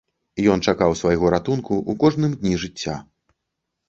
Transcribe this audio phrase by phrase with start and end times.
[0.53, 2.95] Ён чакаў свайго ратунку ў кожным дні жыцця.